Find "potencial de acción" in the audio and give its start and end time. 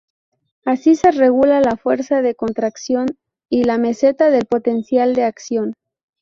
4.47-5.75